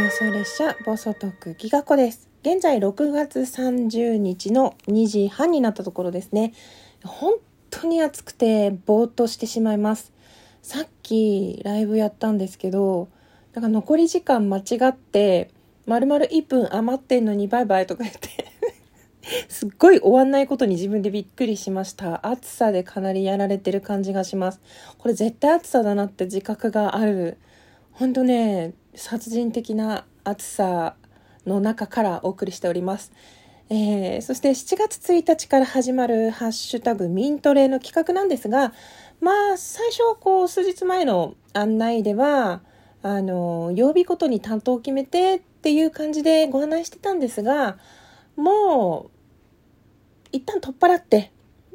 [0.00, 2.30] 妄想列車暴走トークギガ子です。
[2.40, 6.54] 現在6月30日の2時半になったところですね。
[7.04, 7.34] 本
[7.68, 10.14] 当に暑くてぼーっとしてしまいます。
[10.62, 13.10] さっきライブやったんですけど、
[13.52, 15.50] なんか残り時間間違って、
[15.84, 18.28] 丸々1分余ってんのにバイバイとか言って、
[19.52, 22.26] すっごい終わんないことに自分でびっくりしました。
[22.26, 24.60] 暑さでかなりやられてる感じがします。
[24.96, 27.36] これ絶対暑さだなって自覚がある。
[27.92, 30.96] ほんとね、殺人的な暑さ
[31.46, 33.12] の中からお送りしております。
[33.68, 38.72] えーそして7月1日から始まるハッシュタグミントレの企画なんですが、
[39.20, 42.62] まあ、最初、こう、数日前の案内では、
[43.02, 47.78] あの、曜日ごとに担当を決めてっていう感じでご案内してたんですが、
[48.36, 51.32] もう、一旦取っ払って、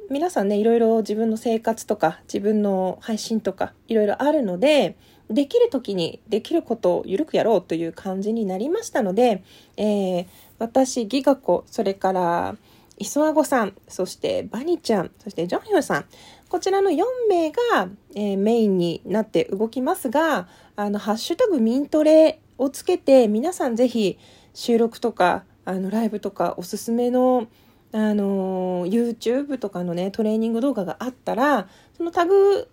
[0.10, 4.98] 皆さんね、いろいろ自分の生活とか、自分の配信とか、いろいろあるので、
[5.30, 9.44] できる時にできることをゆるくやろうという感じになりましたので、
[9.78, 12.56] えー私、ギガ子、それから、
[12.98, 16.06] 磯あごさん、そしてバニちゃん、そしてジョンヒョンさん、
[16.48, 24.18] こちらの4名が、えーメインになって動きますが、あの、ハッシュタグミントレをつけて、皆さんぜひ
[24.54, 27.48] 収録とか、あの、ライブとか、おすすめの、
[27.92, 32.70] あの、YouTube とかのね、トレーニング動画があったら、そのタグ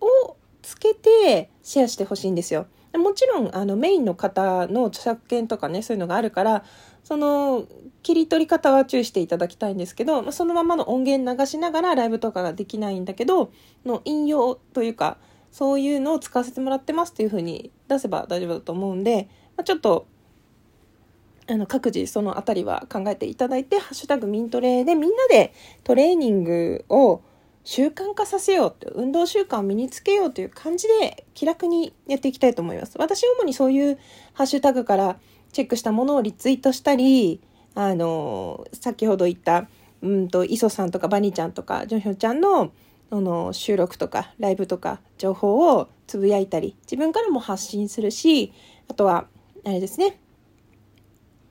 [0.00, 2.66] をつけてシェアしてほしいんですよ。
[2.98, 6.64] もちろん、あの、メインの方の著作権とかね、そういうのがあるから、
[7.04, 7.66] その、
[8.02, 13.52] 切り取り方は注意していただきたいんですけど、そのままの音源流しながらライブとかができないんだけど、
[13.84, 15.18] の引用というか、
[15.52, 20.06] そういうのを使わせてもらってますっていう風に出せば大丈夫だと思うんで、ま、ちょっと、
[21.48, 25.52] あの、各自そのあたりは考えていただいて、ハッシュタグミントレでみんなで
[25.84, 27.22] トレーニングを
[27.64, 32.96] 習慣化させようって、運動習慣を身につけようという感じで気楽にやっていきたいと思います。
[32.98, 33.98] 私主にそういう
[34.32, 35.18] ハッシュタグから
[35.52, 37.40] チェックしたものをリツイートしたり、
[37.74, 39.68] あの、先ほど言った、
[40.02, 42.72] うんと、磯さんとかバニーちゃんとか、ジョンヒョンちゃんの、
[43.10, 48.52] あの、収録とか、ライブとか、情報をつぶやいたり、自分からも発信するし、
[48.88, 49.26] あとは、
[49.64, 50.18] あれですね、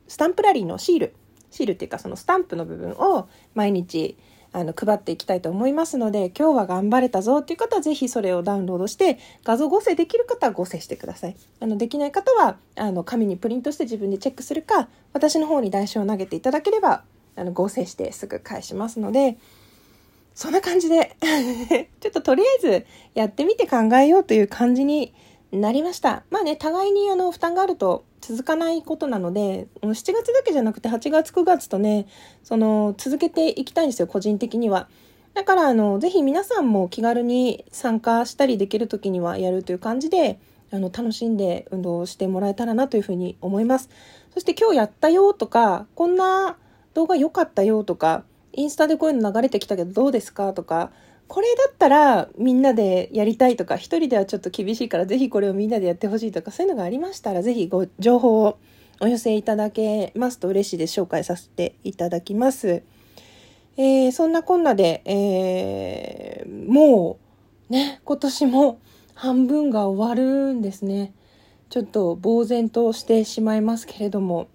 [0.08, 1.16] スタンプラリーのシール、
[1.52, 4.18] シールっていうかそのスタンプの部分を毎日
[4.52, 11.36] あの配っていきたいと思いますので、今日は頑張れたぞっていう方はぜひそれをダウンロードして、画像合成できる方は合成してください。
[11.60, 17.04] あの、できない方は、あの、紙にプリントして自分でチェックするか、私の方に台紙を投げていただければ、
[17.36, 19.38] あの、合成してすぐ返しますので、
[20.34, 21.16] そんな感じで、
[22.00, 25.14] ちょっととりあえずやってみて考えようという感じに
[25.52, 26.24] なりました。
[26.30, 32.08] まあね、互いにあの負担があると続かないことなので、7月だけじゃなくて8月9月とね、
[32.44, 34.88] その続けていきたいんですよ、個人的には。
[35.34, 40.40] だからあの、ぜひ皆さんも気軽に参加したりできる時にはやるという感じで、
[40.72, 43.90] あの、楽しんで運動してもらえたらなというふうに思います。
[44.34, 46.58] そして今日やったよとか、こんな
[46.94, 48.24] 動画良かったよとか、
[48.54, 50.92] インスタでこういうの流れてきたけどどうですかとか、
[51.30, 58.58] これだったらみんなでやりたいとか、一人ではちょっと厳しいからぜひこれをみんなでやってほしいとか、そういうのがありましたらぜひご情報を
[59.00, 61.00] お寄せいただけますと嬉しいです。
[61.00, 62.82] 紹介させていただきます。
[63.78, 67.20] えーそんなこんなで、えーも
[67.70, 68.80] うね、今年も
[69.14, 71.14] 半分が終わるんですね。
[71.70, 74.48] ちょっと呆然としてしまいますけれども、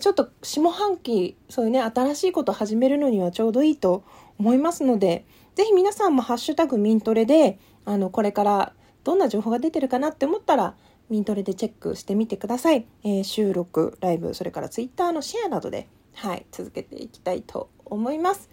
[0.00, 4.04] ちょっと下半期、そういうね、新しいこと始めるのにはちょうどいいと
[4.38, 8.72] 思いますので、ぜひ皆さんもハッシュタグミントレで、あの、これから
[9.04, 10.74] どんな情報が出てるかなって思ったら、
[11.10, 12.86] ミントレでチェックしてみてください。
[13.04, 18.48] えー収録、ライブ、それからツイッターのシェアなどで、はい、続けていきたいと思います。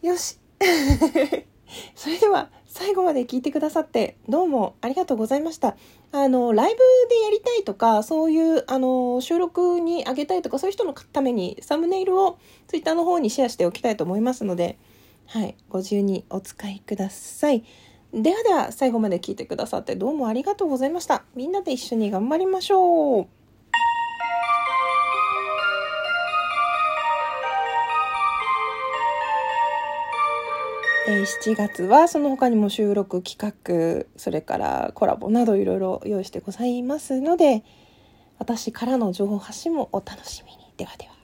[0.00, 0.38] よし。
[1.94, 5.74] それでは最後まで聞いてくださってどうもありがとうございました。
[6.12, 6.78] あの、ライブ
[7.10, 12.38] でやりたいとか、そういう、あの、収録にあげたいとか、そういう人のためにサムネイルを
[12.68, 14.78] ツイッターの方にシェアしておきたいと思いますので、
[15.26, 17.64] はい、ご自由にお使いください。
[18.14, 21.24] ではでは、最後まで聞いてくださってどうもありがとうございました。
[21.34, 23.26] みんなで一緒に頑張りましょう。
[31.10, 37.64] え7月はその他にも収録企画それからコラボなどいろいろ用意してございますので
[38.38, 40.58] 私からの情報発信もお楽しみに。
[40.76, 41.17] ではでは。